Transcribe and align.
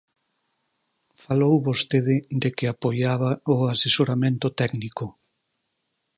Falou 1.23 1.55
vostede 1.67 2.15
de 2.41 2.49
que 2.57 2.65
apoiaba 2.73 3.31
o 3.55 3.55
asesoramento 3.73 4.47
técnico. 4.61 5.05